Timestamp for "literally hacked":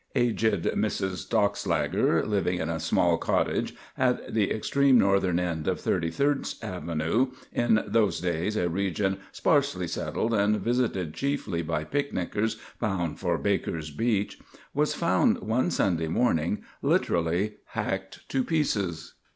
16.81-18.27